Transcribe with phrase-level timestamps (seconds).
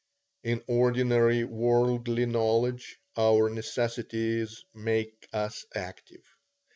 [0.43, 6.25] In ordinary worldly knowledge, our necessities make us active.